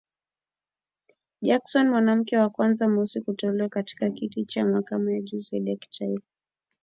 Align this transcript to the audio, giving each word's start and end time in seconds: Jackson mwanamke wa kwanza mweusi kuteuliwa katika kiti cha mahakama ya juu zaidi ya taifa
Jackson 1.41 1.89
mwanamke 1.89 2.37
wa 2.37 2.49
kwanza 2.49 2.87
mweusi 2.87 3.21
kuteuliwa 3.21 3.69
katika 3.69 4.09
kiti 4.09 4.45
cha 4.45 4.65
mahakama 4.65 5.11
ya 5.13 5.21
juu 5.21 5.37
zaidi 5.39 5.69
ya 5.69 5.77
taifa 5.77 6.23